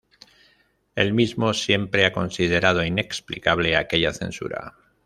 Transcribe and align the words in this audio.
El 0.95 1.13
mismo 1.13 1.53
siempre 1.53 2.07
ha 2.07 2.11
considerado 2.11 2.83
inexplicable 2.83 3.75
aquella 3.77 4.11
censura. 4.13 4.73